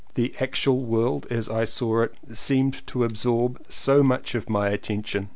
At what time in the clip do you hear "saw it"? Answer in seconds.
1.63-2.15